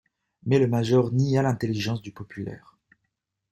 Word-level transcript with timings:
Mais 0.47 0.57
le 0.57 0.65
major 0.65 1.11
nia 1.13 1.43
l'intelligence 1.43 2.01
du 2.01 2.11
populaire. 2.11 2.75